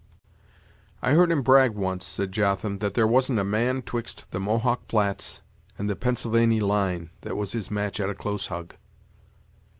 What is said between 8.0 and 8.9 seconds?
a close hug."